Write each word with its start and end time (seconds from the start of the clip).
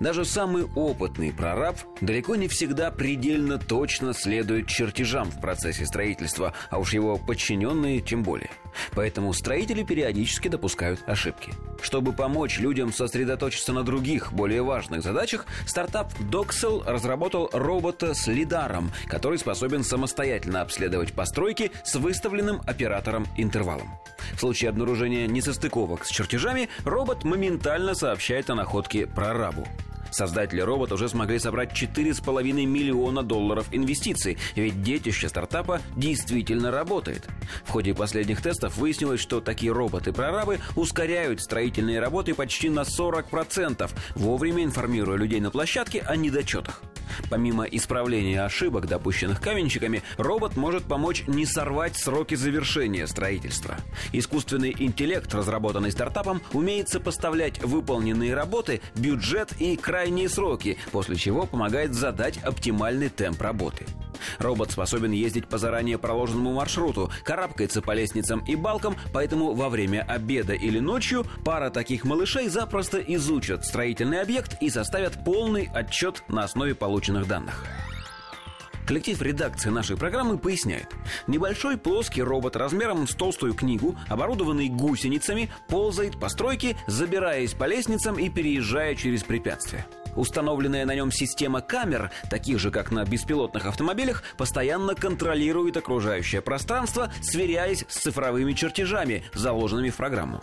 Даже 0.00 0.24
самый 0.24 0.64
опытный 0.74 1.32
прораб 1.32 1.76
далеко 2.00 2.36
не 2.36 2.48
всегда 2.48 2.90
предельно 2.90 3.58
точно 3.58 4.14
следует 4.14 4.68
чертежам 4.68 5.30
в 5.30 5.40
процессе 5.40 5.86
строительства, 5.86 6.52
а 6.70 6.78
уж 6.78 6.94
его 6.94 7.16
подчиненные 7.16 8.00
тем 8.00 8.22
более. 8.22 8.50
Поэтому 8.92 9.32
строители 9.32 9.82
периодически 9.82 10.48
допускают 10.48 11.00
ошибки. 11.06 11.52
Чтобы 11.82 12.12
помочь 12.12 12.58
людям 12.58 12.92
сосредоточиться 12.92 13.72
на 13.72 13.82
других, 13.82 14.32
более 14.32 14.62
важных 14.62 15.02
задачах, 15.02 15.46
стартап 15.66 16.12
Doxel 16.20 16.82
разработал 16.84 17.50
робота 17.52 18.14
с 18.14 18.26
лидаром, 18.26 18.90
который 19.06 19.38
способен 19.38 19.84
самостоятельно 19.84 20.62
обследовать 20.62 21.12
постройки 21.12 21.70
с 21.84 21.94
выставленным 21.94 22.62
оператором 22.66 23.26
интервалом. 23.36 23.90
В 24.34 24.40
случае 24.40 24.70
обнаружения 24.70 25.26
несостыковок 25.26 26.04
с 26.04 26.10
чертежами, 26.10 26.68
робот 26.84 27.24
моментально 27.24 27.94
сообщает 27.94 28.50
о 28.50 28.54
находке 28.54 29.06
прорабу. 29.06 29.66
Создатели 30.14 30.60
робота 30.60 30.94
уже 30.94 31.08
смогли 31.08 31.40
собрать 31.40 31.72
4,5 31.72 32.66
миллиона 32.66 33.24
долларов 33.24 33.66
инвестиций, 33.72 34.38
ведь 34.54 34.80
детище 34.80 35.28
стартапа 35.28 35.80
действительно 35.96 36.70
работает. 36.70 37.26
В 37.64 37.70
ходе 37.70 37.94
последних 37.94 38.40
тестов 38.40 38.76
выяснилось, 38.76 39.20
что 39.20 39.40
такие 39.40 39.72
роботы-прорабы 39.72 40.60
ускоряют 40.76 41.40
строительные 41.40 41.98
работы 41.98 42.32
почти 42.32 42.70
на 42.70 42.82
40%, 42.82 43.90
вовремя 44.14 44.62
информируя 44.62 45.18
людей 45.18 45.40
на 45.40 45.50
площадке 45.50 46.00
о 46.00 46.14
недочетах. 46.14 46.80
Помимо 47.30 47.64
исправления 47.64 48.42
ошибок, 48.42 48.86
допущенных 48.86 49.40
каменщиками, 49.40 50.02
робот 50.16 50.56
может 50.56 50.84
помочь 50.84 51.24
не 51.26 51.46
сорвать 51.46 51.96
сроки 51.96 52.34
завершения 52.34 53.06
строительства. 53.06 53.76
Искусственный 54.12 54.74
интеллект, 54.78 55.32
разработанный 55.34 55.92
стартапом, 55.92 56.40
умеет 56.52 56.88
сопоставлять 56.88 57.62
выполненные 57.62 58.34
работы, 58.34 58.80
бюджет 58.94 59.52
и 59.60 59.76
крайние 59.76 60.28
сроки, 60.28 60.78
после 60.92 61.16
чего 61.16 61.46
помогает 61.46 61.94
задать 61.94 62.38
оптимальный 62.38 63.08
темп 63.08 63.42
работы. 63.42 63.86
Робот 64.38 64.70
способен 64.70 65.12
ездить 65.12 65.48
по 65.48 65.58
заранее 65.58 65.98
проложенному 65.98 66.52
маршруту, 66.52 67.10
карабкается 67.24 67.82
по 67.82 67.92
лестницам 67.92 68.40
и 68.46 68.56
балкам, 68.56 68.96
поэтому 69.12 69.54
во 69.54 69.68
время 69.68 70.02
обеда 70.02 70.54
или 70.54 70.78
ночью 70.78 71.26
пара 71.44 71.70
таких 71.70 72.04
малышей 72.04 72.48
запросто 72.48 72.98
изучат 72.98 73.64
строительный 73.64 74.20
объект 74.20 74.60
и 74.60 74.70
составят 74.70 75.24
полный 75.24 75.70
отчет 75.74 76.22
на 76.28 76.44
основе 76.44 76.74
полученных 76.74 77.26
данных. 77.26 77.64
Коллектив 78.86 79.20
редакции 79.22 79.70
нашей 79.70 79.96
программы 79.96 80.36
поясняет. 80.36 80.88
Небольшой 81.26 81.78
плоский 81.78 82.22
робот 82.22 82.54
размером 82.54 83.08
с 83.08 83.14
толстую 83.14 83.54
книгу, 83.54 83.96
оборудованный 84.08 84.68
гусеницами, 84.68 85.50
ползает 85.68 86.20
по 86.20 86.28
стройке, 86.28 86.76
забираясь 86.86 87.54
по 87.54 87.64
лестницам 87.64 88.18
и 88.18 88.28
переезжая 88.28 88.94
через 88.94 89.24
препятствия. 89.24 89.86
Установленная 90.16 90.86
на 90.86 90.94
нем 90.94 91.10
система 91.10 91.60
камер, 91.60 92.10
таких 92.30 92.58
же, 92.58 92.70
как 92.70 92.90
на 92.90 93.04
беспилотных 93.04 93.66
автомобилях, 93.66 94.22
постоянно 94.36 94.94
контролирует 94.94 95.76
окружающее 95.76 96.40
пространство, 96.40 97.12
сверяясь 97.22 97.84
с 97.88 98.02
цифровыми 98.02 98.52
чертежами, 98.52 99.24
заложенными 99.34 99.90
в 99.90 99.96
программу. 99.96 100.40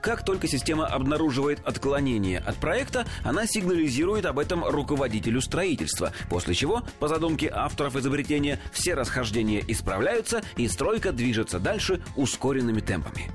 Как 0.00 0.24
только 0.24 0.46
система 0.48 0.86
обнаруживает 0.86 1.60
отклонение 1.64 2.38
от 2.38 2.56
проекта, 2.56 3.06
она 3.22 3.46
сигнализирует 3.46 4.26
об 4.26 4.38
этом 4.38 4.64
руководителю 4.64 5.40
строительства, 5.40 6.12
после 6.28 6.54
чего, 6.54 6.82
по 6.98 7.08
задумке 7.08 7.50
авторов 7.52 7.96
изобретения, 7.96 8.60
все 8.72 8.94
расхождения 8.94 9.62
исправляются 9.66 10.42
и 10.56 10.68
стройка 10.68 11.12
движется 11.12 11.58
дальше 11.58 12.02
ускоренными 12.16 12.80
темпами. 12.80 13.30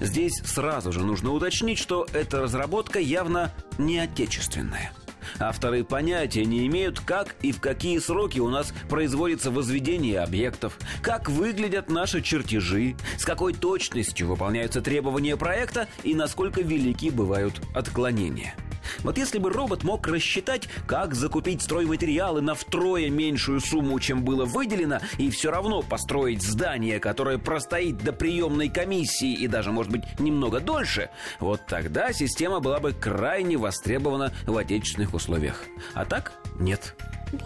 Здесь 0.00 0.42
сразу 0.44 0.92
же 0.92 1.00
нужно 1.00 1.32
уточнить, 1.32 1.78
что 1.78 2.06
эта 2.12 2.40
разработка 2.40 2.98
явно 2.98 3.52
не 3.78 3.98
отечественная– 3.98 4.92
Авторы 5.38 5.84
понятия 5.84 6.44
не 6.44 6.66
имеют, 6.66 7.00
как 7.00 7.34
и 7.42 7.52
в 7.52 7.60
какие 7.60 7.98
сроки 7.98 8.38
у 8.38 8.48
нас 8.48 8.72
производится 8.88 9.50
возведение 9.50 10.20
объектов, 10.20 10.78
как 11.02 11.28
выглядят 11.28 11.90
наши 11.90 12.22
чертежи, 12.22 12.96
с 13.18 13.24
какой 13.24 13.52
точностью 13.52 14.28
выполняются 14.28 14.80
требования 14.80 15.36
проекта 15.36 15.88
и 16.02 16.14
насколько 16.14 16.62
велики 16.62 17.10
бывают 17.10 17.60
отклонения. 17.74 18.54
Вот 19.02 19.18
если 19.18 19.38
бы 19.38 19.50
робот 19.50 19.84
мог 19.84 20.06
рассчитать, 20.06 20.68
как 20.86 21.14
закупить 21.14 21.62
стройматериалы 21.62 22.40
на 22.40 22.54
втрое 22.54 23.10
меньшую 23.10 23.60
сумму, 23.60 23.98
чем 24.00 24.24
было 24.24 24.44
выделено, 24.44 25.00
и 25.18 25.30
все 25.30 25.50
равно 25.50 25.82
построить 25.82 26.42
здание, 26.42 27.00
которое 27.00 27.38
простоит 27.38 27.98
до 27.98 28.12
приемной 28.12 28.68
комиссии 28.68 29.32
и 29.32 29.48
даже, 29.48 29.72
может 29.72 29.92
быть, 29.92 30.02
немного 30.18 30.60
дольше, 30.60 31.10
вот 31.40 31.66
тогда 31.66 32.12
система 32.12 32.60
была 32.60 32.80
бы 32.80 32.92
крайне 32.92 33.56
востребована 33.56 34.32
в 34.46 34.56
отечественных 34.56 35.14
условиях. 35.14 35.64
А 35.94 36.04
так 36.04 36.32
нет. 36.58 36.94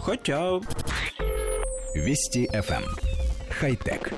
Хотя... 0.00 0.60
Вести 1.94 2.46
FM. 2.52 2.84
Эм. 2.84 2.96
Хай-тек. 3.50 4.12